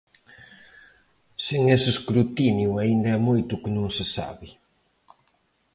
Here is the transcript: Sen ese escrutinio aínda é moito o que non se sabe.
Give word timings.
Sen 1.45 1.61
ese 1.75 1.89
escrutinio 1.95 2.69
aínda 2.83 3.09
é 3.17 3.19
moito 3.29 3.51
o 3.53 3.61
que 3.63 3.71
non 3.77 3.87
se 3.97 4.05
sabe. 4.15 4.47